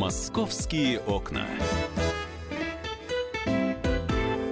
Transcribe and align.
Московские 0.00 0.98
окна. 1.00 1.46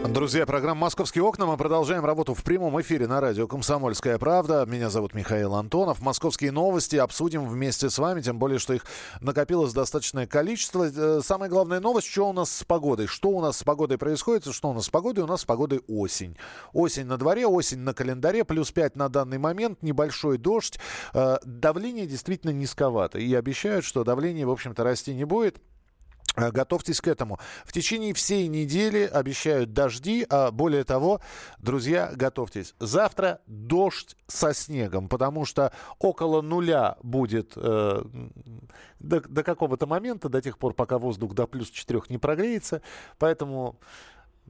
Друзья, 0.09 0.47
программа 0.47 0.81
«Московские 0.81 1.23
окна». 1.23 1.45
Мы 1.45 1.59
продолжаем 1.59 2.03
работу 2.03 2.33
в 2.33 2.43
прямом 2.43 2.81
эфире 2.81 3.07
на 3.07 3.21
радио 3.21 3.47
«Комсомольская 3.47 4.17
правда». 4.19 4.65
Меня 4.67 4.89
зовут 4.89 5.13
Михаил 5.13 5.55
Антонов. 5.55 6.01
Московские 6.01 6.51
новости 6.51 6.97
обсудим 6.97 7.47
вместе 7.47 7.91
с 7.91 7.99
вами, 7.99 8.23
тем 8.23 8.39
более, 8.39 8.59
что 8.59 8.73
их 8.73 8.87
накопилось 9.21 9.75
достаточное 9.75 10.27
количество. 10.27 10.89
Э, 10.89 11.21
самая 11.23 11.51
главная 11.51 11.81
новость, 11.81 12.07
что 12.07 12.31
у 12.31 12.33
нас 12.33 12.51
с 12.51 12.65
погодой. 12.65 13.07
Что 13.07 13.29
у 13.29 13.43
нас 13.43 13.59
с 13.59 13.65
погодой 13.65 13.99
происходит, 13.99 14.47
что 14.47 14.71
у 14.71 14.73
нас 14.73 14.87
с 14.87 14.89
погодой? 14.89 15.25
У 15.25 15.27
нас 15.27 15.43
с 15.43 15.45
погодой 15.45 15.83
осень. 15.89 16.39
Осень 16.73 17.05
на 17.05 17.19
дворе, 17.19 17.47
осень 17.47 17.81
на 17.81 17.93
календаре, 17.93 18.45
плюс 18.45 18.73
5 18.73 18.97
на 18.97 19.11
данный 19.11 19.39
момент, 19.39 19.83
небольшой 19.83 20.39
дождь. 20.39 20.81
Э, 21.13 21.37
давление 21.45 22.07
действительно 22.07 22.51
низковато. 22.51 23.19
И 23.19 23.35
обещают, 23.35 23.85
что 23.85 24.05
давление, 24.05 24.47
в 24.47 24.51
общем-то, 24.51 24.83
расти 24.85 25.15
не 25.15 25.25
будет. 25.25 25.61
Э, 26.39 26.51
готовьтесь 26.51 27.01
к 27.01 27.09
этому. 27.09 27.39
В 27.65 27.73
течение 27.73 28.15
всей 28.15 28.47
недели 28.49 29.05
обещают 29.05 29.73
дожди, 29.73 30.27
а 30.29 30.51
более 30.51 30.85
того, 30.85 31.21
друзья, 31.59 32.13
готовьтесь. 32.15 32.75
Завтра 32.79 33.41
дождь 33.47 34.17
со 34.27 34.55
снегом, 34.55 35.09
потому 35.09 35.45
что 35.45 35.73
около 35.99 36.41
нуля 36.41 36.97
будет 37.03 37.53
э, 37.57 38.03
до, 39.01 39.21
до 39.21 39.43
какого-то 39.43 39.87
момента, 39.87 40.29
до 40.29 40.41
тех 40.41 40.59
пор, 40.59 40.75
пока 40.75 40.99
воздух 40.99 41.35
до 41.35 41.47
плюс 41.47 41.71
4 41.71 42.03
не 42.09 42.19
прогреется. 42.19 42.83
Поэтому 43.19 43.79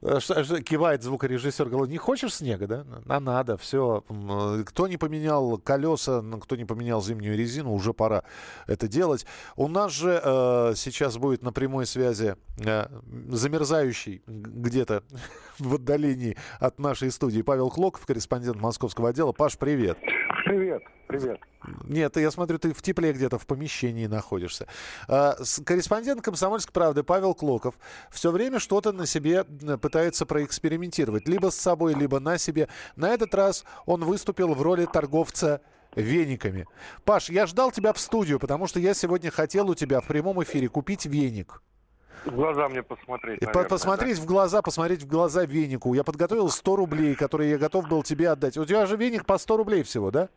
кивает 0.01 1.03
звукорежиссер, 1.03 1.67
говорит, 1.67 1.91
не 1.91 1.97
хочешь 1.97 2.35
снега, 2.35 2.67
да? 2.67 2.85
А 3.07 3.19
надо, 3.19 3.57
все. 3.57 4.03
Э, 4.09 4.63
кто 4.65 4.87
не 4.87 4.97
поменял 4.97 5.57
колеса, 5.57 6.23
кто 6.41 6.55
не 6.55 6.65
поменял 6.65 7.01
зимнюю 7.01 7.37
резину, 7.37 7.73
уже 7.73 7.93
пора 7.93 8.23
это 8.67 8.87
делать. 8.87 9.25
У 9.55 9.67
нас 9.67 9.91
же 9.91 10.21
э, 10.23 10.73
сейчас 10.75 11.17
будет 11.17 11.43
на 11.43 11.51
прямой 11.51 11.85
связи 11.85 12.35
э, 12.59 12.87
замерзающий 13.29 14.21
где-то 14.27 15.03
в 15.59 15.75
отдалении 15.75 16.37
от 16.59 16.79
нашей 16.79 17.11
студии 17.11 17.41
Павел 17.41 17.69
Клоков, 17.69 18.05
корреспондент 18.05 18.59
московского 18.61 19.09
отдела. 19.09 19.31
Паш, 19.31 19.57
привет. 19.57 19.97
Привет, 20.45 20.68
привет. 21.07 21.39
Нет, 21.83 22.15
я 22.17 22.31
смотрю, 22.31 22.57
ты 22.59 22.73
в 22.73 22.81
тепле 22.81 23.11
где-то 23.11 23.37
в 23.37 23.45
помещении 23.45 24.07
находишься. 24.07 24.67
А, 25.07 25.35
корреспондент 25.65 26.21
«Комсомольской 26.21 26.73
правды» 26.73 27.03
Павел 27.03 27.33
Клоков 27.33 27.75
все 28.11 28.31
время 28.31 28.59
что-то 28.59 28.91
на 28.91 29.05
себе 29.05 29.43
пытается 29.43 30.25
проэкспериментировать. 30.25 31.27
Либо 31.27 31.49
с 31.49 31.55
собой, 31.55 31.93
либо 31.93 32.19
на 32.19 32.37
себе. 32.37 32.69
На 32.95 33.09
этот 33.09 33.33
раз 33.35 33.65
он 33.85 34.03
выступил 34.05 34.53
в 34.53 34.61
роли 34.61 34.85
торговца 34.85 35.61
вениками. 35.95 36.67
Паш, 37.03 37.29
я 37.29 37.45
ждал 37.47 37.71
тебя 37.71 37.93
в 37.93 37.99
студию, 37.99 38.39
потому 38.39 38.67
что 38.67 38.79
я 38.79 38.93
сегодня 38.93 39.31
хотел 39.31 39.69
у 39.69 39.75
тебя 39.75 40.01
в 40.01 40.07
прямом 40.07 40.41
эфире 40.43 40.69
купить 40.69 41.05
веник. 41.05 41.61
В 42.25 42.31
глаза 42.31 42.67
мне 42.67 42.83
посмотреть, 42.83 43.41
наверное, 43.41 43.69
Посмотреть 43.69 44.17
да? 44.17 44.23
в 44.23 44.25
глаза, 44.25 44.61
посмотреть 44.61 45.03
в 45.03 45.07
глаза 45.07 45.45
венику. 45.45 45.93
Я 45.93 46.03
подготовил 46.03 46.49
100 46.49 46.75
рублей, 46.75 47.15
которые 47.15 47.51
я 47.51 47.57
готов 47.57 47.87
был 47.87 48.03
тебе 48.03 48.29
отдать. 48.29 48.57
У 48.57 48.65
тебя 48.65 48.85
же 48.85 48.97
веник 48.97 49.25
по 49.25 49.37
100 49.37 49.57
рублей 49.57 49.83
всего, 49.83 50.11
да? 50.11 50.29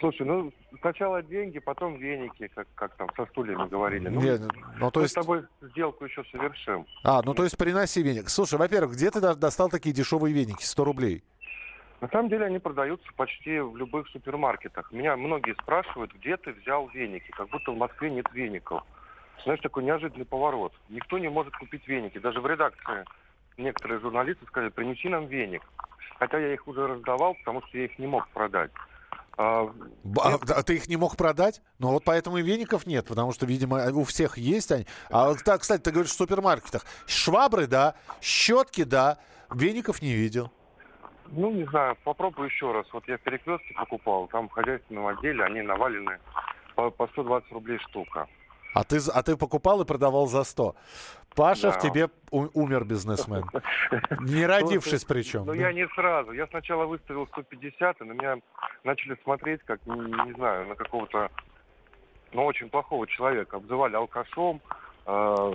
Слушай, 0.00 0.26
ну 0.26 0.52
сначала 0.80 1.22
деньги, 1.22 1.58
потом 1.58 1.96
веники, 1.96 2.48
как, 2.54 2.68
как 2.74 2.94
там 2.96 3.08
со 3.16 3.26
стульями 3.26 3.68
говорили. 3.68 4.08
Ну, 4.08 4.20
Нет, 4.20 4.40
ну 4.78 4.90
то 4.90 5.02
есть... 5.02 5.16
Мы 5.16 5.22
с 5.22 5.26
тобой 5.26 5.44
сделку 5.60 6.04
еще 6.04 6.24
совершим. 6.30 6.86
А, 7.02 7.22
ну 7.24 7.34
то 7.34 7.42
есть 7.42 7.56
приноси 7.56 8.02
веник. 8.02 8.28
Слушай, 8.28 8.58
во-первых, 8.58 8.92
где 8.92 9.10
ты 9.10 9.20
достал 9.20 9.68
такие 9.68 9.94
дешевые 9.94 10.32
веники, 10.32 10.62
100 10.62 10.84
рублей? 10.84 11.22
На 12.00 12.08
самом 12.08 12.28
деле 12.28 12.46
они 12.46 12.60
продаются 12.60 13.08
почти 13.16 13.58
в 13.58 13.76
любых 13.76 14.08
супермаркетах. 14.10 14.92
Меня 14.92 15.16
многие 15.16 15.54
спрашивают, 15.60 16.12
где 16.14 16.36
ты 16.36 16.52
взял 16.52 16.88
веники, 16.88 17.30
как 17.32 17.48
будто 17.48 17.72
в 17.72 17.76
Москве 17.76 18.10
нет 18.10 18.26
веников. 18.32 18.84
Знаешь, 19.42 19.60
такой 19.60 19.82
неожиданный 19.82 20.24
поворот. 20.24 20.72
Никто 20.88 21.18
не 21.18 21.28
может 21.28 21.56
купить 21.56 21.86
веники. 21.88 22.18
Даже 22.18 22.40
в 22.40 22.46
редакции 22.46 23.04
некоторые 23.56 24.00
журналисты 24.00 24.46
сказали, 24.46 24.70
принеси 24.70 25.08
нам 25.08 25.26
веник. 25.26 25.62
Хотя 26.20 26.38
я 26.38 26.54
их 26.54 26.68
уже 26.68 26.86
раздавал, 26.86 27.34
потому 27.34 27.62
что 27.62 27.78
я 27.78 27.86
их 27.86 27.98
не 27.98 28.06
мог 28.06 28.28
продать. 28.28 28.70
А, 29.38 29.72
а, 30.16 30.38
а 30.48 30.62
ты 30.64 30.74
их 30.74 30.88
не 30.88 30.96
мог 30.96 31.16
продать? 31.16 31.62
Ну 31.78 31.92
вот 31.92 32.02
поэтому 32.02 32.38
и 32.38 32.42
веников 32.42 32.86
нет, 32.86 33.06
потому 33.06 33.32
что, 33.32 33.46
видимо, 33.46 33.88
у 33.92 34.02
всех 34.02 34.36
есть 34.36 34.72
они. 34.72 34.84
А, 35.10 35.32
так, 35.36 35.60
кстати, 35.60 35.80
ты 35.80 35.92
говоришь 35.92 36.10
в 36.10 36.16
супермаркетах. 36.16 36.84
Швабры, 37.06 37.68
да, 37.68 37.94
щетки, 38.20 38.82
да, 38.82 39.18
веников 39.54 40.02
не 40.02 40.12
видел. 40.12 40.50
Ну, 41.28 41.52
не 41.52 41.64
знаю, 41.66 41.96
попробую 42.02 42.48
еще 42.48 42.72
раз. 42.72 42.86
Вот 42.92 43.06
я 43.06 43.16
в 43.16 43.20
перекрестке 43.20 43.74
покупал, 43.74 44.26
там 44.26 44.48
в 44.48 44.52
хозяйственном 44.52 45.06
отделе 45.06 45.44
они 45.44 45.62
навалены 45.62 46.18
по, 46.74 46.90
по 46.90 47.06
120 47.06 47.52
рублей 47.52 47.78
штука. 47.90 48.26
А 48.74 48.82
ты, 48.82 48.98
а 49.14 49.22
ты 49.22 49.36
покупал 49.36 49.80
и 49.82 49.84
продавал 49.84 50.26
за 50.26 50.42
100. 50.42 50.74
Паша 51.34 51.70
да. 51.70 51.72
в 51.72 51.78
тебе 51.78 52.08
умер 52.30 52.84
бизнесмен. 52.84 53.44
Не 54.20 54.46
родившись 54.46 55.04
причем. 55.04 55.44
Ну, 55.46 55.52
я 55.52 55.72
не 55.72 55.86
сразу. 55.88 56.32
Я 56.32 56.46
сначала 56.48 56.86
выставил 56.86 57.26
150, 57.28 58.00
и 58.00 58.04
на 58.04 58.12
меня 58.12 58.36
начали 58.84 59.16
смотреть, 59.22 59.62
как, 59.64 59.84
не, 59.86 60.34
знаю, 60.34 60.66
на 60.66 60.74
какого-то, 60.74 61.30
ну, 62.32 62.44
очень 62.44 62.68
плохого 62.68 63.06
человека. 63.06 63.56
Обзывали 63.56 63.94
алкашом, 63.94 64.60
э, 65.06 65.52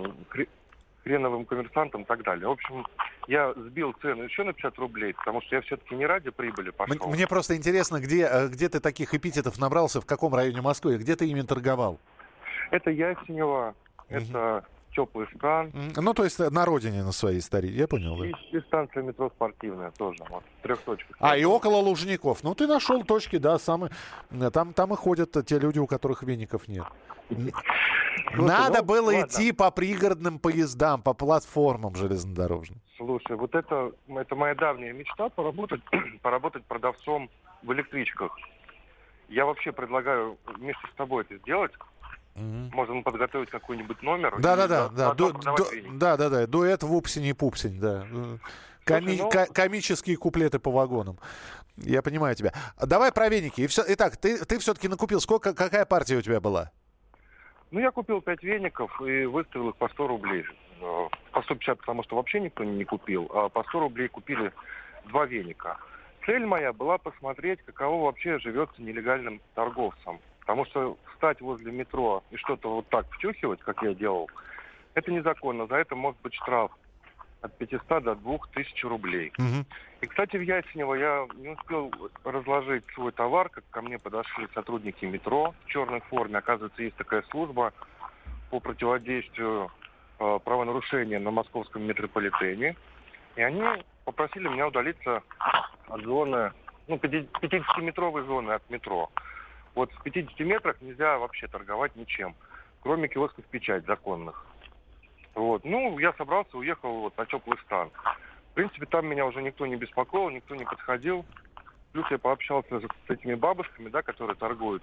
хреновым 1.04 1.44
коммерсантом 1.44 2.02
и 2.02 2.04
так 2.04 2.22
далее. 2.22 2.48
В 2.48 2.52
общем, 2.52 2.86
я 3.28 3.52
сбил 3.54 3.94
цену 4.00 4.24
еще 4.24 4.42
на 4.42 4.52
50 4.52 4.78
рублей, 4.78 5.14
потому 5.14 5.42
что 5.42 5.56
я 5.56 5.62
все-таки 5.62 5.94
не 5.94 6.06
ради 6.06 6.30
прибыли 6.30 6.70
пошел. 6.70 7.08
Мне 7.08 7.26
просто 7.26 7.56
интересно, 7.56 8.00
где, 8.00 8.26
э, 8.26 8.48
где 8.48 8.68
ты 8.68 8.80
таких 8.80 9.14
эпитетов 9.14 9.58
набрался, 9.58 10.00
в 10.00 10.06
каком 10.06 10.34
районе 10.34 10.62
Москвы, 10.62 10.96
где 10.96 11.14
ты 11.14 11.26
ими 11.26 11.42
торговал? 11.42 12.00
Это 12.70 12.90
Ясенево, 12.90 13.74
это 14.08 14.64
теплый 14.94 15.26
стран. 15.34 15.72
Ну, 15.96 16.14
то 16.14 16.24
есть 16.24 16.38
на 16.38 16.64
родине 16.64 17.02
на 17.02 17.12
своей 17.12 17.40
старе, 17.40 17.68
я 17.68 17.86
понял, 17.86 18.16
да? 18.16 18.26
И, 18.26 18.32
и 18.52 18.60
станция 18.60 19.02
метро 19.02 19.30
спортивная 19.30 19.90
тоже, 19.92 20.24
вот, 20.30 20.44
трех 20.62 20.80
точек. 20.80 21.08
А, 21.20 21.36
и 21.36 21.44
около 21.44 21.76
Лужников. 21.76 22.42
Ну, 22.42 22.54
ты 22.54 22.66
нашел 22.66 23.02
точки, 23.04 23.38
да, 23.38 23.58
самые... 23.58 23.90
Там, 24.52 24.72
там 24.72 24.92
и 24.92 24.96
ходят 24.96 25.36
те 25.46 25.58
люди, 25.58 25.78
у 25.78 25.86
которых 25.86 26.22
веников 26.22 26.68
нет. 26.68 26.86
Надо 28.34 28.78
ну, 28.80 28.84
было 28.84 29.06
ладно. 29.06 29.26
идти 29.26 29.52
по 29.52 29.70
пригородным 29.70 30.38
поездам, 30.38 31.02
по 31.02 31.14
платформам 31.14 31.94
железнодорожным. 31.94 32.80
Слушай, 32.96 33.36
вот 33.36 33.54
это, 33.54 33.92
это 34.08 34.34
моя 34.34 34.54
давняя 34.54 34.92
мечта 34.92 35.28
поработать, 35.28 35.80
поработать 36.22 36.64
продавцом 36.64 37.28
в 37.62 37.72
электричках. 37.72 38.36
Я 39.28 39.46
вообще 39.46 39.72
предлагаю 39.72 40.38
вместе 40.46 40.86
с 40.92 40.96
тобой 40.96 41.24
это 41.24 41.36
сделать. 41.38 41.72
Угу. 42.36 42.74
Можно 42.74 43.02
подготовить 43.02 43.50
какой-нибудь 43.50 44.02
номер. 44.02 44.34
Да, 44.40 44.56
да, 44.56 44.66
да, 44.66 44.88
да, 44.88 45.14
ду, 45.14 45.32
да, 45.92 46.16
да, 46.16 46.28
да, 46.28 46.46
дуэт 46.46 46.82
вупсень 46.82 47.26
и 47.26 47.32
пупсень, 47.32 47.78
да. 47.78 48.06
Коми- 48.84 49.16
Слушай, 49.16 49.46
ну... 49.48 49.54
комические 49.54 50.16
куплеты 50.16 50.58
по 50.58 50.70
вагонам. 50.70 51.18
Я 51.76 52.02
понимаю 52.02 52.34
тебя. 52.34 52.52
Давай 52.80 53.12
про 53.12 53.28
веники. 53.28 53.62
И 53.62 53.66
все, 53.66 53.82
итак, 53.88 54.16
ты, 54.16 54.44
ты 54.44 54.58
все-таки 54.58 54.88
накупил. 54.88 55.20
Сколько, 55.20 55.54
какая 55.54 55.84
партия 55.86 56.16
у 56.16 56.22
тебя 56.22 56.40
была? 56.40 56.70
Ну, 57.70 57.80
я 57.80 57.90
купил 57.90 58.20
5 58.20 58.42
веников 58.42 59.00
и 59.00 59.24
выставил 59.24 59.70
их 59.70 59.76
по 59.76 59.88
100 59.88 60.06
рублей. 60.06 60.44
Э, 60.80 61.08
по 61.32 61.42
150, 61.42 61.78
потому 61.78 62.04
что 62.04 62.16
вообще 62.16 62.40
никто 62.40 62.62
не 62.62 62.84
купил. 62.84 63.28
А 63.34 63.48
по 63.48 63.64
100 63.64 63.80
рублей 63.80 64.08
купили 64.08 64.52
два 65.06 65.26
веника. 65.26 65.78
Цель 66.26 66.46
моя 66.46 66.72
была 66.72 66.98
посмотреть, 66.98 67.60
каково 67.64 68.04
вообще 68.04 68.38
живется 68.38 68.80
нелегальным 68.80 69.40
торговцам. 69.54 70.20
Потому 70.44 70.66
что 70.66 70.98
встать 71.12 71.40
возле 71.40 71.72
метро 71.72 72.22
и 72.30 72.36
что-то 72.36 72.76
вот 72.76 72.88
так 72.88 73.06
втюхивать, 73.12 73.60
как 73.60 73.82
я 73.82 73.94
делал, 73.94 74.30
это 74.94 75.10
незаконно. 75.10 75.66
За 75.66 75.76
это 75.76 75.96
может 75.96 76.20
быть 76.20 76.34
штраф 76.34 76.70
от 77.40 77.56
500 77.58 78.02
до 78.02 78.14
2000 78.14 78.86
рублей. 78.86 79.32
Угу. 79.38 79.64
И, 80.02 80.06
кстати, 80.06 80.36
в 80.36 80.42
Ясенево 80.42 80.94
я 80.94 81.26
не 81.36 81.50
успел 81.50 81.90
разложить 82.24 82.84
свой 82.94 83.12
товар, 83.12 83.48
как 83.48 83.64
ко 83.70 83.82
мне 83.82 83.98
подошли 83.98 84.48
сотрудники 84.54 85.04
метро 85.04 85.54
в 85.64 85.68
черной 85.68 86.00
форме. 86.00 86.38
Оказывается, 86.38 86.82
есть 86.82 86.96
такая 86.96 87.22
служба 87.30 87.72
по 88.50 88.60
противодействию 88.60 89.70
э, 90.18 90.38
правонарушения 90.44 91.18
на 91.20 91.30
московском 91.30 91.82
метрополитене. 91.82 92.76
И 93.36 93.42
они 93.42 93.62
попросили 94.04 94.48
меня 94.48 94.68
удалиться 94.68 95.22
от 95.88 96.02
зоны, 96.02 96.52
ну, 96.86 96.96
50-метровой 96.96 98.24
зоны 98.24 98.52
от 98.52 98.68
метро. 98.70 99.10
Вот 99.74 99.92
в 99.92 100.02
50 100.02 100.38
метрах 100.40 100.80
нельзя 100.80 101.18
вообще 101.18 101.48
торговать 101.48 101.96
ничем, 101.96 102.34
кроме 102.82 103.08
киосков 103.08 103.44
печать 103.46 103.84
законных. 103.86 104.46
Вот. 105.34 105.64
Ну, 105.64 105.98
я 105.98 106.12
собрался, 106.12 106.56
уехал 106.56 107.00
вот 107.00 107.16
на 107.16 107.26
теплый 107.26 107.58
стан. 107.64 107.90
В 108.52 108.54
принципе, 108.54 108.86
там 108.86 109.06
меня 109.06 109.26
уже 109.26 109.42
никто 109.42 109.66
не 109.66 109.76
беспокоил, 109.76 110.30
никто 110.30 110.54
не 110.54 110.64
подходил. 110.64 111.24
Плюс 111.92 112.06
я 112.10 112.18
пообщался 112.18 112.80
с 112.80 113.10
этими 113.10 113.34
бабушками, 113.34 113.88
да, 113.88 114.02
которые 114.02 114.36
торгуют 114.36 114.82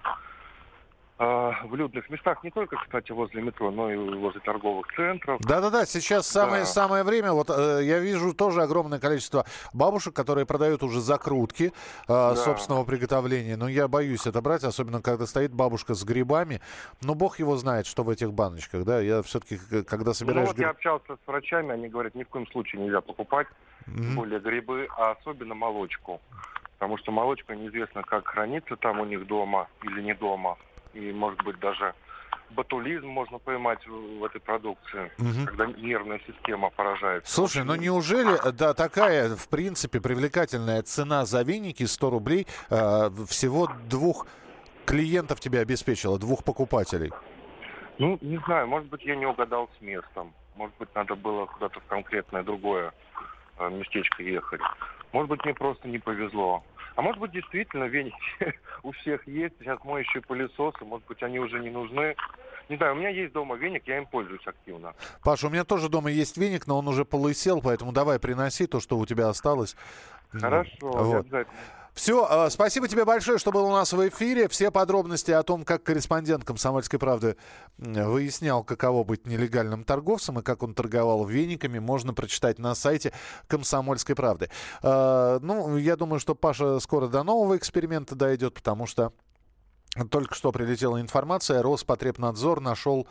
в 1.22 1.74
людных 1.74 2.08
местах, 2.10 2.42
не 2.42 2.50
только, 2.50 2.76
кстати, 2.76 3.12
возле 3.12 3.42
метро, 3.42 3.70
но 3.70 3.92
и 3.92 3.96
возле 3.96 4.40
торговых 4.40 4.86
центров. 4.96 5.40
Да-да-да, 5.40 5.86
сейчас 5.86 6.26
самое, 6.26 6.62
да. 6.62 6.66
самое 6.66 7.04
время. 7.04 7.32
Вот 7.32 7.48
э, 7.50 7.80
я 7.84 8.00
вижу 8.00 8.34
тоже 8.34 8.62
огромное 8.62 8.98
количество 8.98 9.44
бабушек, 9.72 10.14
которые 10.14 10.46
продают 10.46 10.82
уже 10.82 11.00
закрутки 11.00 11.64
э, 11.64 11.70
да. 12.08 12.34
собственного 12.34 12.84
приготовления. 12.84 13.56
Но 13.56 13.68
я 13.68 13.86
боюсь 13.86 14.26
это 14.26 14.40
брать, 14.40 14.64
особенно 14.64 15.00
когда 15.00 15.26
стоит 15.26 15.52
бабушка 15.52 15.94
с 15.94 16.02
грибами. 16.02 16.60
Но 17.02 17.14
бог 17.14 17.38
его 17.38 17.56
знает, 17.56 17.86
что 17.86 18.02
в 18.02 18.10
этих 18.10 18.32
баночках, 18.32 18.84
да. 18.84 19.00
Я 19.00 19.22
все-таки, 19.22 19.58
когда 19.84 20.14
собираешь... 20.14 20.40
Ну 20.40 20.46
вот 20.46 20.56
гриб... 20.56 20.66
я 20.66 20.70
общался 20.70 21.16
с 21.16 21.26
врачами, 21.26 21.72
они 21.72 21.88
говорят, 21.88 22.14
ни 22.14 22.24
в 22.24 22.28
коем 22.28 22.46
случае 22.48 22.82
нельзя 22.82 23.00
покупать, 23.00 23.46
mm-hmm. 23.86 24.14
более 24.14 24.40
грибы, 24.40 24.88
а 24.96 25.12
особенно 25.12 25.54
молочку. 25.54 26.20
Потому 26.78 26.98
что 26.98 27.12
молочка 27.12 27.54
неизвестно, 27.54 28.02
как 28.02 28.26
хранится 28.26 28.74
там 28.74 28.98
у 28.98 29.04
них 29.04 29.26
дома 29.28 29.68
или 29.84 30.02
не 30.02 30.14
дома 30.14 30.56
и, 30.94 31.12
может 31.12 31.42
быть, 31.44 31.58
даже 31.60 31.94
ботулизм 32.50 33.06
можно 33.06 33.38
поймать 33.38 33.86
в 33.86 34.24
этой 34.24 34.40
продукции, 34.40 35.10
угу. 35.18 35.46
когда 35.46 35.66
нервная 35.66 36.20
система 36.26 36.70
поражается. 36.70 37.32
Слушай, 37.32 37.64
ну 37.64 37.74
неужели, 37.74 38.38
да, 38.52 38.74
такая, 38.74 39.34
в 39.34 39.48
принципе, 39.48 40.00
привлекательная 40.00 40.82
цена 40.82 41.24
за 41.24 41.42
веники 41.42 41.84
100 41.84 42.10
рублей 42.10 42.46
э, 42.70 43.10
всего 43.28 43.68
двух 43.88 44.26
клиентов 44.84 45.40
тебе 45.40 45.60
обеспечила, 45.60 46.18
двух 46.18 46.44
покупателей? 46.44 47.10
Ну, 47.98 48.18
не 48.20 48.38
знаю, 48.46 48.66
может 48.68 48.88
быть, 48.88 49.02
я 49.04 49.16
не 49.16 49.26
угадал 49.26 49.68
с 49.78 49.82
местом. 49.82 50.32
Может 50.56 50.76
быть, 50.78 50.94
надо 50.94 51.14
было 51.14 51.46
куда-то 51.46 51.80
в 51.80 51.84
конкретное 51.84 52.42
другое 52.42 52.92
э, 53.58 53.70
местечко 53.70 54.22
ехать. 54.22 54.60
Может 55.12 55.28
быть, 55.28 55.44
мне 55.44 55.54
просто 55.54 55.88
не 55.88 55.98
повезло. 55.98 56.64
А 56.94 57.02
может 57.02 57.20
быть, 57.20 57.32
действительно, 57.32 57.84
веники 57.84 58.16
у 58.82 58.92
всех 58.92 59.26
есть. 59.26 59.54
Сейчас 59.58 59.82
моющие 59.84 60.22
пылесосы, 60.22 60.84
может 60.84 61.06
быть, 61.06 61.22
они 61.22 61.38
уже 61.38 61.60
не 61.60 61.70
нужны. 61.70 62.14
Не 62.68 62.76
знаю, 62.76 62.94
у 62.94 62.96
меня 62.96 63.08
есть 63.08 63.32
дома 63.32 63.56
веник, 63.56 63.82
я 63.86 63.98
им 63.98 64.06
пользуюсь 64.06 64.46
активно. 64.46 64.94
Паша, 65.22 65.48
у 65.48 65.50
меня 65.50 65.64
тоже 65.64 65.88
дома 65.88 66.10
есть 66.10 66.36
веник, 66.36 66.66
но 66.66 66.78
он 66.78 66.88
уже 66.88 67.04
полысел, 67.04 67.60
поэтому 67.60 67.92
давай 67.92 68.18
приноси 68.18 68.66
то, 68.66 68.80
что 68.80 68.98
у 68.98 69.06
тебя 69.06 69.28
осталось. 69.28 69.76
Хорошо, 70.30 70.70
вот. 70.80 71.20
обязательно. 71.20 71.46
Все, 71.94 72.26
а, 72.28 72.48
спасибо 72.48 72.88
тебе 72.88 73.04
большое, 73.04 73.38
что 73.38 73.52
был 73.52 73.66
у 73.66 73.70
нас 73.70 73.92
в 73.92 74.08
эфире. 74.08 74.48
Все 74.48 74.70
подробности 74.70 75.30
о 75.30 75.42
том, 75.42 75.64
как 75.64 75.82
корреспондент 75.82 76.42
«Комсомольской 76.44 76.98
правды» 76.98 77.36
выяснял, 77.76 78.64
каково 78.64 79.04
быть 79.04 79.26
нелегальным 79.26 79.84
торговцем 79.84 80.38
и 80.38 80.42
как 80.42 80.62
он 80.62 80.74
торговал 80.74 81.26
вениками, 81.26 81.78
можно 81.78 82.14
прочитать 82.14 82.58
на 82.58 82.74
сайте 82.74 83.12
«Комсомольской 83.46 84.14
правды». 84.14 84.50
А, 84.82 85.38
ну, 85.40 85.76
я 85.76 85.96
думаю, 85.96 86.18
что 86.18 86.34
Паша 86.34 86.80
скоро 86.80 87.08
до 87.08 87.22
нового 87.24 87.58
эксперимента 87.58 88.14
дойдет, 88.14 88.54
потому 88.54 88.86
что 88.86 89.12
только 90.10 90.34
что 90.34 90.50
прилетела 90.50 90.98
информация, 90.98 91.62
Роспотребнадзор 91.62 92.60
нашел 92.60 93.06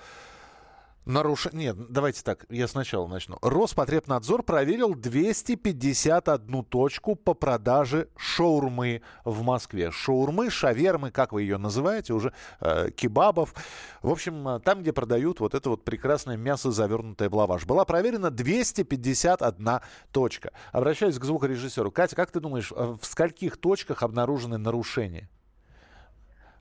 Наруш... 1.06 1.48
Нет, 1.52 1.76
давайте 1.90 2.22
так, 2.22 2.46
я 2.50 2.68
сначала 2.68 3.08
начну. 3.08 3.38
Роспотребнадзор 3.42 4.44
проверил 4.44 4.94
251 4.94 6.64
точку 6.66 7.16
по 7.16 7.34
продаже 7.34 8.08
шаурмы 8.16 9.02
в 9.26 9.42
Москве. 9.42 9.90
Шаурмы, 9.90 10.52
шавермы, 10.52 11.10
как 11.10 11.34
вы 11.34 11.42
ее 11.42 11.58
называете, 11.58 12.14
уже 12.14 12.34
э, 12.60 12.92
кебабов. 12.92 13.56
В 14.04 14.12
общем, 14.12 14.48
э, 14.48 14.60
там, 14.60 14.82
где 14.82 14.94
продают 14.94 15.40
вот 15.40 15.56
это 15.56 15.72
вот 15.72 15.84
прекрасное 15.84 16.38
мясо, 16.38 16.72
завернутое 16.72 17.30
в 17.30 17.36
лаваш. 17.36 17.66
Была 17.66 17.84
проверена 17.84 18.30
251 18.30 19.80
точка. 20.12 20.52
Обращаюсь 20.72 21.18
к 21.18 21.24
звукорежиссеру. 21.24 21.90
Катя, 21.90 22.16
как 22.16 22.30
ты 22.30 22.40
думаешь, 22.40 22.72
э, 22.72 22.98
в 23.02 23.06
скольких 23.06 23.58
точках 23.58 24.04
обнаружены 24.04 24.60
нарушения? 24.60 25.30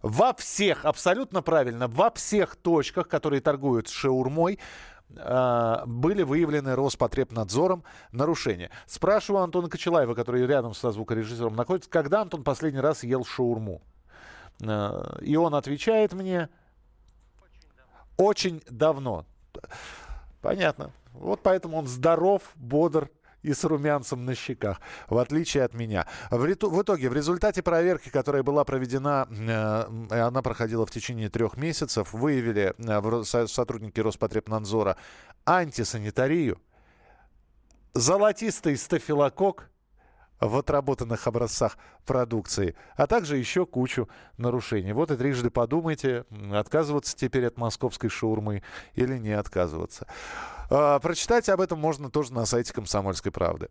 Во 0.02 0.34
всех, 0.34 0.84
абсолютно 0.84 1.42
правильно, 1.42 1.88
во 1.88 2.10
всех 2.10 2.56
точках, 2.56 3.08
которые 3.08 3.40
торгуют 3.40 3.88
с 3.88 3.92
шаурмой, 3.92 4.58
а, 5.16 5.84
были 5.86 6.22
выявлены 6.22 6.74
Роспотребнадзором 6.74 7.84
нарушения. 8.12 8.70
Спрашиваю 8.86 9.42
Антона 9.42 9.68
Кочелаева, 9.68 10.14
который 10.14 10.46
рядом 10.46 10.74
со 10.74 10.92
звукорежиссером 10.92 11.56
находится, 11.56 11.90
когда 11.90 12.22
Антон 12.22 12.44
последний 12.44 12.80
раз 12.80 13.02
ел 13.02 13.24
шаурму? 13.24 13.82
А, 14.62 15.18
и 15.20 15.36
он 15.36 15.54
отвечает 15.54 16.12
мне, 16.12 16.48
очень 18.16 18.62
давно. 18.68 19.24
Понятно. 20.40 20.90
Вот 21.12 21.40
поэтому 21.42 21.78
он 21.78 21.86
здоров, 21.86 22.42
бодр 22.54 23.10
и 23.42 23.52
с 23.52 23.64
румянцем 23.64 24.24
на 24.24 24.34
щеках, 24.34 24.80
в 25.08 25.18
отличие 25.18 25.64
от 25.64 25.74
меня. 25.74 26.06
В, 26.30 26.38
в 26.38 26.82
итоге, 26.82 27.08
в 27.08 27.14
результате 27.14 27.62
проверки, 27.62 28.08
которая 28.08 28.42
была 28.42 28.64
проведена, 28.64 29.26
э, 29.30 30.20
она 30.20 30.42
проходила 30.42 30.86
в 30.86 30.90
течение 30.90 31.28
трех 31.28 31.56
месяцев, 31.56 32.12
выявили 32.12 32.74
э, 32.78 33.46
сотрудники 33.46 34.00
Роспотребнадзора 34.00 34.96
антисанитарию, 35.46 36.60
золотистый 37.94 38.76
стафилококк, 38.76 39.70
в 40.40 40.56
отработанных 40.56 41.26
образцах 41.26 41.76
продукции, 42.06 42.74
а 42.96 43.06
также 43.06 43.36
еще 43.36 43.66
кучу 43.66 44.08
нарушений. 44.36 44.92
Вот 44.92 45.10
и 45.10 45.16
трижды 45.16 45.50
подумайте, 45.50 46.24
отказываться 46.52 47.16
теперь 47.16 47.46
от 47.46 47.58
московской 47.58 48.10
шаурмы 48.10 48.62
или 48.94 49.18
не 49.18 49.32
отказываться. 49.32 50.06
А, 50.70 50.98
прочитать 50.98 51.48
об 51.48 51.60
этом 51.60 51.78
можно 51.78 52.10
тоже 52.10 52.32
на 52.32 52.46
сайте 52.46 52.72
«Комсомольской 52.72 53.32
правды». 53.32 53.68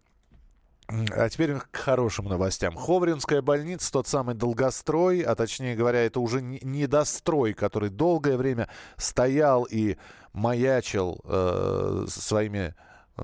А 1.11 1.29
теперь 1.29 1.55
к 1.55 1.75
хорошим 1.75 2.25
новостям. 2.25 2.75
Ховринская 2.75 3.43
больница, 3.43 3.91
тот 3.91 4.07
самый 4.07 4.33
долгострой, 4.33 5.21
а 5.21 5.35
точнее 5.35 5.75
говоря, 5.75 6.03
это 6.03 6.19
уже 6.19 6.41
недострой, 6.41 7.53
который 7.53 7.89
долгое 7.89 8.37
время 8.37 8.69
стоял 8.97 9.65
и 9.65 9.97
маячил 10.33 11.21
э, 11.25 12.05
своими 12.07 12.73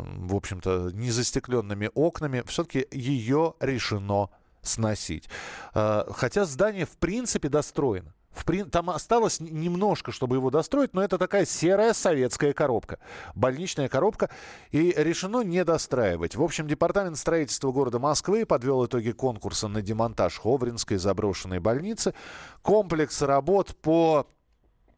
в 0.04 0.36
общем-то, 0.36 0.92
незастекленными 0.94 1.90
окнами, 1.94 2.44
все-таки 2.46 2.88
ее 2.92 3.54
решено 3.60 4.30
сносить. 4.62 5.30
А, 5.74 6.08
хотя 6.12 6.46
здание 6.46 6.86
в 6.86 6.98
принципе 6.98 7.50
достроено. 7.50 8.14
Там 8.70 8.90
осталось 8.90 9.40
немножко, 9.40 10.12
чтобы 10.12 10.36
его 10.36 10.50
достроить, 10.50 10.94
но 10.94 11.02
это 11.02 11.18
такая 11.18 11.46
серая 11.46 11.94
советская 11.94 12.52
коробка, 12.52 13.00
больничная 13.34 13.88
коробка, 13.88 14.30
и 14.72 14.94
решено 14.98 15.42
не 15.42 15.64
достраивать. 15.64 16.36
В 16.36 16.44
общем, 16.44 16.68
Департамент 16.68 17.18
строительства 17.18 17.72
города 17.72 17.98
Москвы 17.98 18.46
подвел 18.46 18.86
итоги 18.86 19.12
конкурса 19.12 19.70
на 19.70 19.82
демонтаж 19.82 20.38
Ховринской 20.38 20.98
заброшенной 20.98 21.60
больницы. 21.60 22.14
Комплекс 22.62 23.22
работ 23.22 23.74
по... 23.82 24.28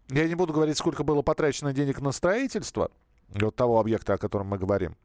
Я 0.10 0.28
не 0.28 0.36
буду 0.36 0.54
говорить, 0.54 0.78
сколько 0.78 1.04
было 1.04 1.22
потрачено 1.22 1.74
денег 1.74 2.02
на 2.02 2.12
строительство– 2.12 2.90
вот 3.30 3.56
того 3.56 3.80
объекта, 3.80 4.14
о 4.14 4.18
котором 4.18 4.48
мы 4.48 4.58
говорим. 4.58 4.96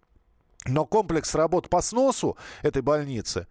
Но 0.67 0.87
комплекс 0.87 1.35
работ 1.35 1.69
по 1.69 1.83
сносу 1.83 2.37
этой 2.63 2.83
больницы, 2.83 3.47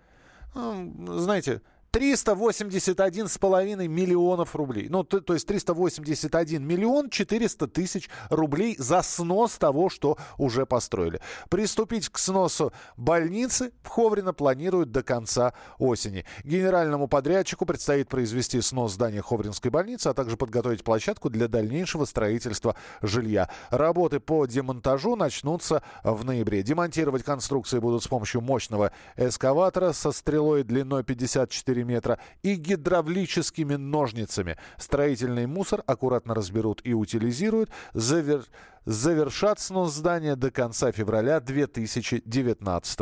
ну, 0.53 1.19
знаете, 1.19 1.61
381,5 1.93 3.87
миллионов 3.87 4.55
рублей. 4.55 4.87
Ну, 4.89 5.03
то, 5.03 5.19
то 5.19 5.33
есть 5.33 5.45
381 5.45 6.65
миллион 6.65 7.09
400 7.09 7.67
тысяч 7.67 8.09
рублей 8.29 8.75
за 8.79 9.01
снос 9.01 9.57
того, 9.57 9.89
что 9.89 10.17
уже 10.37 10.65
построили. 10.65 11.19
Приступить 11.49 12.07
к 12.09 12.17
сносу 12.17 12.71
больницы 12.95 13.73
в 13.83 13.89
Ховрино 13.89 14.33
планируют 14.33 14.91
до 14.91 15.03
конца 15.03 15.53
осени. 15.79 16.25
Генеральному 16.45 17.09
подрядчику 17.09 17.65
предстоит 17.65 18.07
произвести 18.07 18.61
снос 18.61 18.93
здания 18.93 19.21
Ховринской 19.21 19.69
больницы, 19.69 20.07
а 20.07 20.13
также 20.13 20.37
подготовить 20.37 20.85
площадку 20.85 21.29
для 21.29 21.49
дальнейшего 21.49 22.05
строительства 22.05 22.75
жилья. 23.01 23.49
Работы 23.69 24.21
по 24.21 24.45
демонтажу 24.45 25.17
начнутся 25.17 25.83
в 26.03 26.23
ноябре. 26.23 26.63
Демонтировать 26.63 27.23
конструкции 27.23 27.79
будут 27.79 28.03
с 28.03 28.07
помощью 28.07 28.39
мощного 28.39 28.93
эскаватора 29.17 29.91
со 29.91 30.13
стрелой 30.13 30.63
длиной 30.63 31.03
54 31.03 31.80
метра 31.83 32.19
и 32.43 32.55
гидравлическими 32.55 33.75
ножницами. 33.75 34.57
Строительный 34.77 35.47
мусор 35.47 35.83
аккуратно 35.85 36.33
разберут 36.33 36.81
и 36.83 36.93
утилизируют. 36.93 37.69
Завер... 37.93 38.43
Завершат 38.85 39.59
снос 39.59 39.93
здания 39.93 40.35
до 40.35 40.49
конца 40.49 40.91
февраля 40.91 41.39
2019 41.39 42.99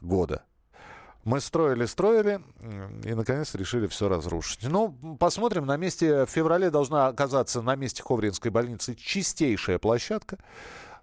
года. 0.00 0.44
Мы 1.24 1.40
строили, 1.40 1.84
строили 1.84 2.40
и, 3.04 3.12
наконец, 3.12 3.54
решили 3.54 3.86
все 3.86 4.08
разрушить. 4.08 4.62
Ну, 4.62 5.16
посмотрим. 5.18 5.66
На 5.66 5.76
месте, 5.76 6.24
в 6.24 6.30
феврале 6.30 6.70
должна 6.70 7.08
оказаться 7.08 7.60
на 7.60 7.76
месте 7.76 8.02
Ховринской 8.02 8.50
больницы 8.50 8.94
чистейшая 8.94 9.78
площадка, 9.78 10.38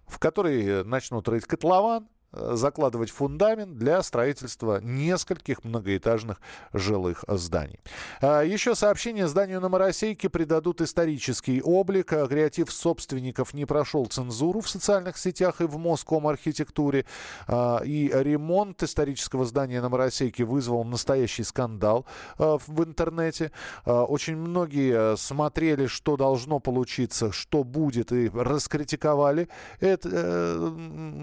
в 0.07 0.17
которой 0.17 0.83
начнут 0.83 1.27
рыть 1.27 1.45
котлован, 1.45 2.05
э, 2.05 2.16
закладывать 2.56 3.10
фундамент 3.10 3.77
для 3.77 4.01
строительства 4.03 4.79
нескольких 4.82 5.63
многоэтажных 5.63 6.39
жилых 6.74 7.24
зданий. 7.27 7.79
А, 8.22 8.41
еще 8.41 8.75
сообщение 8.75 9.27
зданию 9.27 9.62
на 9.62 9.70
Моросейке 9.70 10.29
придадут 10.29 10.82
исторический 10.82 11.62
облик. 11.62 12.13
А, 12.13 12.27
креатив 12.27 12.72
собственников 12.72 13.53
не 13.53 13.65
прошел 13.65 14.06
цензуру 14.06 14.62
в 14.62 14.70
социальных 14.70 15.17
сетях 15.17 15.62
и 15.62 15.65
в 15.65 15.77
Моском 15.77 16.27
архитектуре. 16.27 17.06
А, 17.48 17.82
и 17.84 18.10
ремонт 18.13 18.84
исторического 18.84 19.46
здания 19.46 19.82
на 19.82 19.89
Моросейке 19.89 20.44
вызвал 20.44 20.84
настоящий 20.84 21.44
скандал 21.44 22.06
в 22.38 22.84
интернете. 22.84 23.51
Очень 23.86 24.38
многие 24.38 25.15
смотрели, 25.17 25.88
что 25.88 26.17
должно 26.17 26.60
получиться, 26.60 27.32
что 27.32 27.63
будет, 27.63 28.12
и 28.12 28.29
раскритиковали 28.29 29.48
это, 29.79 30.10
э, 30.12 30.70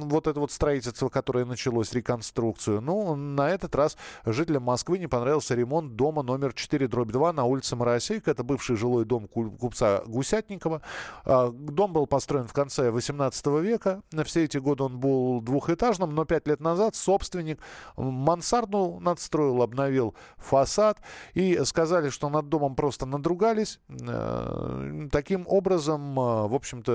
вот 0.03 0.27
это 0.27 0.41
вот 0.41 0.53
строительство, 0.53 1.04
которое 1.11 1.45
началось, 1.45 1.93
реконструкцию. 1.93 2.81
Ну, 2.81 3.15
на 3.15 3.51
этот 3.51 3.75
раз 3.75 3.97
жителям 4.25 4.63
Москвы 4.65 4.99
не 4.99 5.07
понравился 5.07 5.55
ремонт 5.55 5.97
дома 5.97 6.23
номер 6.23 6.53
4, 6.53 6.89
дробь 6.89 7.11
2 7.11 7.33
на 7.33 7.45
улице 7.45 7.77
Моросейка. 7.77 8.31
Это 8.31 8.45
бывший 8.45 8.77
жилой 8.77 9.05
дом 9.05 9.29
купца 9.29 10.03
Гусятникова. 10.07 10.83
А, 11.25 11.51
дом 11.51 11.93
был 11.93 12.07
построен 12.07 12.47
в 12.47 12.53
конце 12.53 12.91
18 12.91 13.47
века. 13.61 14.03
На 14.13 14.25
все 14.25 14.45
эти 14.45 14.59
годы 14.59 14.85
он 14.85 14.99
был 14.99 15.41
двухэтажным, 15.41 16.15
но 16.15 16.25
пять 16.25 16.47
лет 16.47 16.61
назад 16.61 16.97
собственник 16.97 17.61
мансарду 17.97 18.99
надстроил, 19.01 19.63
обновил 19.63 20.15
фасад 20.39 20.99
и 21.35 21.61
сказали, 21.65 22.11
что 22.11 22.29
над 22.29 22.49
домом 22.49 22.75
просто 22.75 23.07
надругались. 23.07 23.81
Э, 23.89 25.09
таким 25.11 25.45
образом, 25.47 26.19
э, 26.19 26.49
в 26.49 26.55
общем-то, 26.55 26.93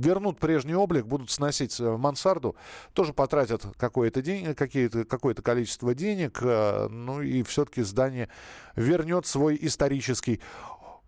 вернут 0.00 0.38
прежний 0.38 0.74
облик, 0.74 1.06
будут 1.06 1.30
сносить 1.30 1.78
э, 1.80 1.96
мансарду, 1.96 2.56
тоже 2.92 3.12
потратят 3.12 3.64
какое-то 3.76 4.22
день, 4.22 4.54
какие-то, 4.54 5.04
какое-то 5.04 5.42
количество 5.42 5.94
денег, 5.94 6.40
ну 6.42 7.22
и 7.22 7.42
все-таки 7.42 7.82
здание 7.82 8.28
вернет 8.76 9.26
свой 9.26 9.58
исторический 9.60 10.40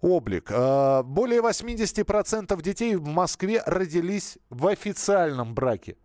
облик. 0.00 0.50
Более 0.50 1.40
80% 1.40 2.60
детей 2.62 2.96
в 2.96 3.06
Москве 3.06 3.62
родились 3.64 4.38
в 4.50 4.66
официальном 4.66 5.54
браке. 5.54 5.96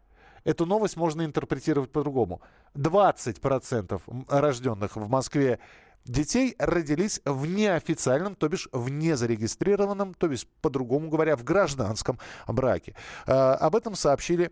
Эту 0.43 0.65
новость 0.65 0.95
можно 0.95 1.23
интерпретировать 1.25 1.91
по-другому. 1.91 2.41
20% 2.75 4.01
рожденных 4.29 4.95
в 4.95 5.09
Москве 5.09 5.59
детей 6.05 6.55
родились 6.57 7.21
в 7.25 7.45
неофициальном, 7.45 8.35
то 8.35 8.47
бишь 8.47 8.67
в 8.71 8.89
незарегистрированном, 8.89 10.13
то 10.13 10.27
бишь, 10.27 10.47
по-другому 10.61 11.09
говоря, 11.09 11.35
в 11.35 11.43
гражданском 11.43 12.19
браке. 12.47 12.95
Э, 13.27 13.31
об 13.31 13.75
этом 13.75 13.95
сообщили 13.95 14.51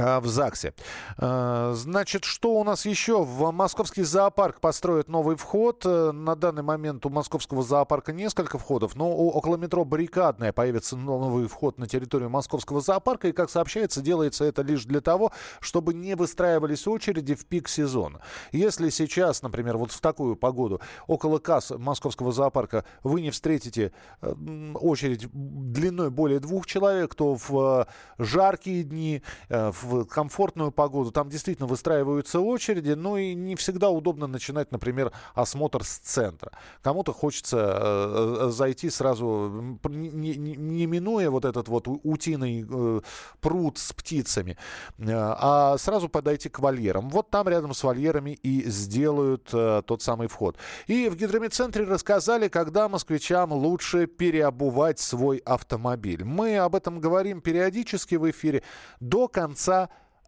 в 0.00 0.26
ЗАГСе. 0.26 0.74
А, 1.18 1.72
значит, 1.74 2.24
что 2.24 2.54
у 2.54 2.64
нас 2.64 2.86
еще? 2.86 3.22
В 3.22 3.50
московский 3.50 4.02
зоопарк 4.02 4.60
построят 4.60 5.08
новый 5.08 5.36
вход. 5.36 5.82
Э, 5.84 6.12
на 6.12 6.34
данный 6.36 6.62
момент 6.62 7.04
у 7.06 7.10
московского 7.10 7.62
зоопарка 7.62 8.12
несколько 8.12 8.58
входов, 8.58 8.96
но 8.96 9.10
около 9.10 9.56
метро 9.56 9.84
Баррикадная 9.84 10.52
появится 10.52 10.96
новый 10.96 11.48
вход 11.48 11.78
на 11.78 11.86
территорию 11.86 12.30
московского 12.30 12.80
зоопарка. 12.80 13.28
И, 13.28 13.32
как 13.32 13.50
сообщается, 13.50 14.00
делается 14.00 14.44
это 14.44 14.62
лишь 14.62 14.84
для 14.84 15.00
того, 15.00 15.32
чтобы 15.60 15.94
не 15.94 16.14
выстраивались 16.14 16.86
очереди 16.86 17.34
в 17.34 17.44
пик 17.46 17.68
сезона. 17.68 18.20
Если 18.52 18.88
сейчас, 18.90 19.42
например, 19.42 19.76
вот 19.76 19.92
в 19.92 20.00
такую 20.00 20.36
погоду 20.36 20.80
около 21.06 21.38
касс 21.38 21.70
московского 21.70 22.32
зоопарка 22.32 22.84
вы 23.02 23.20
не 23.20 23.30
встретите 23.30 23.92
э, 24.22 24.34
очередь 24.74 25.28
длиной 25.32 26.10
более 26.10 26.40
двух 26.40 26.66
человек, 26.66 27.14
то 27.14 27.34
в 27.34 27.86
э, 27.88 28.22
жаркие 28.22 28.84
дни, 28.84 29.22
в 29.48 29.89
в 29.90 30.04
комфортную 30.04 30.70
погоду. 30.70 31.10
Там 31.10 31.28
действительно 31.28 31.66
выстраиваются 31.66 32.40
очереди, 32.40 32.92
но 32.92 33.18
и 33.18 33.34
не 33.34 33.56
всегда 33.56 33.90
удобно 33.90 34.26
начинать, 34.26 34.72
например, 34.72 35.12
осмотр 35.34 35.84
с 35.84 35.98
центра. 35.98 36.52
Кому-то 36.82 37.12
хочется 37.12 37.58
э, 37.58 38.46
э 38.46 38.50
зайти 38.50 38.90
сразу, 38.90 39.78
не, 39.84 40.36
не, 40.36 40.56
не 40.56 40.86
минуя 40.86 41.30
вот 41.30 41.44
этот 41.44 41.68
вот 41.68 41.86
утиный 41.86 42.66
э, 42.68 43.00
пруд 43.40 43.78
с 43.78 43.92
птицами, 43.92 44.56
э, 44.98 45.04
а 45.12 45.76
сразу 45.78 46.08
подойти 46.08 46.48
к 46.48 46.58
вольерам. 46.60 47.08
Вот 47.10 47.30
там 47.30 47.48
рядом 47.48 47.74
с 47.74 47.82
вольерами 47.82 48.38
и 48.42 48.68
сделают 48.70 49.48
э, 49.52 49.82
тот 49.86 50.02
самый 50.02 50.28
вход. 50.28 50.56
И 50.86 51.08
в 51.08 51.16
гидромедцентре 51.16 51.84
рассказали, 51.84 52.48
когда 52.48 52.88
москвичам 52.88 53.52
лучше 53.52 54.06
переобувать 54.06 54.98
свой 54.98 55.38
автомобиль. 55.38 56.24
Мы 56.24 56.58
об 56.58 56.74
этом 56.74 57.00
говорим 57.00 57.40
периодически 57.40 58.16
в 58.16 58.30
эфире. 58.30 58.62
До 59.00 59.28
конца 59.28 59.40
конца 59.40 59.79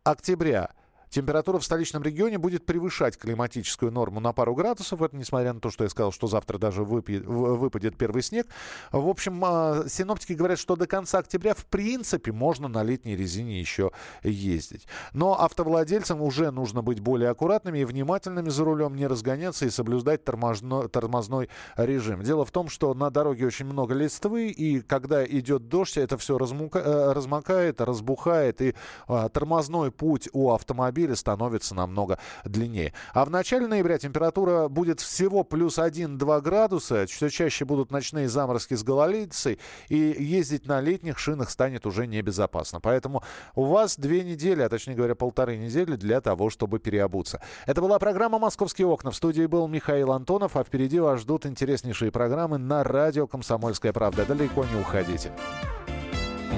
октября. 0.04 0.70
Температура 1.12 1.58
в 1.58 1.64
столичном 1.64 2.02
регионе 2.02 2.38
будет 2.38 2.64
превышать 2.64 3.18
климатическую 3.18 3.92
норму 3.92 4.18
на 4.18 4.32
пару 4.32 4.54
градусов. 4.54 5.02
Это 5.02 5.14
несмотря 5.14 5.52
на 5.52 5.60
то, 5.60 5.70
что 5.70 5.84
я 5.84 5.90
сказал, 5.90 6.10
что 6.10 6.26
завтра 6.26 6.56
даже 6.56 6.84
выпадет, 6.84 7.26
выпадет 7.26 7.98
первый 7.98 8.22
снег. 8.22 8.46
В 8.92 9.06
общем, 9.06 9.44
а, 9.44 9.84
синоптики 9.88 10.32
говорят, 10.32 10.58
что 10.58 10.74
до 10.74 10.86
конца 10.86 11.18
октября 11.18 11.52
в 11.52 11.66
принципе 11.66 12.32
можно 12.32 12.66
на 12.66 12.82
летней 12.82 13.14
резине 13.14 13.60
еще 13.60 13.92
ездить. 14.22 14.86
Но 15.12 15.38
автовладельцам 15.38 16.22
уже 16.22 16.50
нужно 16.50 16.80
быть 16.80 17.00
более 17.00 17.28
аккуратными 17.28 17.80
и 17.80 17.84
внимательными 17.84 18.48
за 18.48 18.64
рулем, 18.64 18.96
не 18.96 19.06
разгоняться 19.06 19.66
и 19.66 19.70
соблюдать 19.70 20.24
тормозной, 20.24 20.88
тормозной 20.88 21.50
режим. 21.76 22.22
Дело 22.22 22.46
в 22.46 22.50
том, 22.50 22.70
что 22.70 22.94
на 22.94 23.10
дороге 23.10 23.44
очень 23.46 23.66
много 23.66 23.92
листвы, 23.92 24.48
и 24.48 24.80
когда 24.80 25.26
идет 25.26 25.68
дождь, 25.68 25.98
это 25.98 26.16
все 26.16 26.38
размука, 26.38 26.78
э, 26.78 27.12
размокает, 27.12 27.82
разбухает, 27.82 28.62
и 28.62 28.74
а, 29.06 29.28
тормозной 29.28 29.90
путь 29.90 30.30
у 30.32 30.52
автомобиля 30.52 31.01
автомобиля 31.02 31.16
становится 31.16 31.74
намного 31.74 32.18
длиннее. 32.44 32.92
А 33.14 33.24
в 33.24 33.30
начале 33.30 33.66
ноября 33.66 33.98
температура 33.98 34.68
будет 34.68 35.00
всего 35.00 35.44
плюс 35.44 35.78
1-2 35.78 36.40
градуса. 36.40 37.06
Все 37.06 37.28
чаще 37.28 37.64
будут 37.64 37.90
ночные 37.90 38.28
заморозки 38.28 38.74
с 38.74 38.82
гололедицей. 38.82 39.58
И 39.88 39.96
ездить 39.96 40.66
на 40.66 40.80
летних 40.80 41.18
шинах 41.18 41.50
станет 41.50 41.86
уже 41.86 42.06
небезопасно. 42.06 42.80
Поэтому 42.80 43.22
у 43.54 43.64
вас 43.64 43.96
две 43.96 44.24
недели, 44.24 44.62
а 44.62 44.68
точнее 44.68 44.94
говоря, 44.94 45.14
полторы 45.14 45.56
недели 45.56 45.96
для 45.96 46.20
того, 46.20 46.50
чтобы 46.50 46.78
переобуться. 46.78 47.40
Это 47.66 47.80
была 47.80 47.98
программа 47.98 48.38
«Московские 48.38 48.86
окна». 48.86 49.10
В 49.10 49.16
студии 49.16 49.46
был 49.46 49.68
Михаил 49.68 50.12
Антонов, 50.12 50.56
а 50.56 50.64
впереди 50.64 51.00
вас 51.00 51.20
ждут 51.20 51.46
интереснейшие 51.46 52.10
программы 52.10 52.58
на 52.58 52.84
радио 52.84 53.26
«Комсомольская 53.26 53.92
правда». 53.92 54.24
Далеко 54.24 54.64
не 54.64 54.80
уходите. 54.80 55.32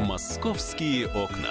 «Московские 0.06 1.06
окна». 1.06 1.50